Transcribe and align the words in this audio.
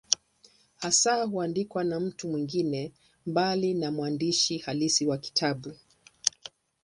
Hasa 0.75 1.23
huandikwa 1.25 1.83
na 1.83 1.99
mtu 1.99 2.27
mwingine, 2.29 2.91
mbali 3.25 3.73
na 3.73 3.91
mwandishi 3.91 4.57
halisi 4.57 5.05
wa 5.05 5.17
kitabu. 5.17 5.73